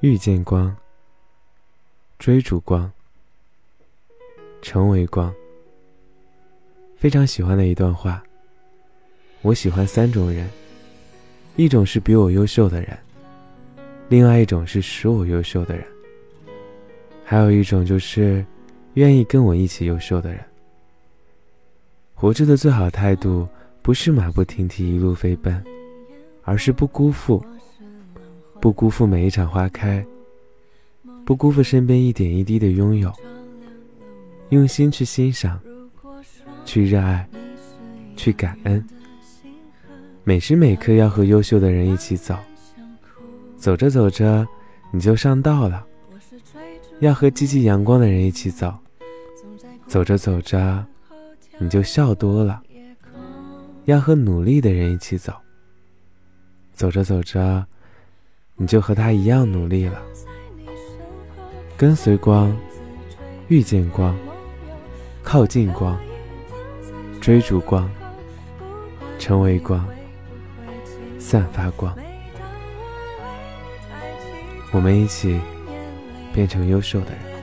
[0.00, 0.76] 遇见光，
[2.18, 2.92] 追逐光，
[4.60, 5.32] 成为光。
[6.96, 8.22] 非常喜欢的一段话。
[9.40, 10.50] 我喜欢三种人，
[11.56, 12.96] 一种是比我优秀的人，
[14.10, 15.86] 另外一种是使我优秀的人，
[17.24, 18.44] 还有一种就是
[18.94, 20.44] 愿意跟我一起优秀的人。
[22.14, 23.48] 活着的最好态度，
[23.80, 25.64] 不是马不停蹄一路飞奔，
[26.42, 27.42] 而是不辜负，
[28.66, 30.04] 不辜负每一场花开，
[31.24, 33.12] 不辜负身边一点一滴的拥有，
[34.48, 35.60] 用心去欣赏，
[36.64, 37.24] 去热爱，
[38.16, 38.84] 去感恩。
[40.24, 42.36] 每时每刻要和优秀的人一起走，
[43.56, 44.44] 走着走着
[44.90, 45.86] 你就上道了；
[46.98, 48.74] 要和积极阳光的人一起走，
[49.86, 50.84] 走着走着。
[51.58, 52.60] 你就笑多了。
[53.84, 55.32] 要和努力的人一起走，
[56.72, 57.64] 走着走着，
[58.56, 60.02] 你就和他一样努力了。
[61.76, 62.56] 跟随光，
[63.48, 64.16] 遇见光，
[65.22, 65.98] 靠近光，
[67.20, 67.90] 追逐光，
[69.18, 69.86] 成为光，
[71.18, 71.94] 散发光。
[74.72, 75.38] 我们一起
[76.32, 77.35] 变成优秀的人。